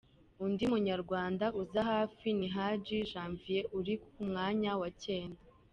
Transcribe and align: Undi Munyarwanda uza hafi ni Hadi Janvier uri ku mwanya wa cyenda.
Undi 0.45 0.63
Munyarwanda 0.71 1.45
uza 1.61 1.81
hafi 1.91 2.27
ni 2.39 2.47
Hadi 2.55 2.95
Janvier 3.11 3.65
uri 3.79 3.93
ku 4.03 4.21
mwanya 4.29 4.71
wa 4.81 4.89
cyenda. 5.03 5.41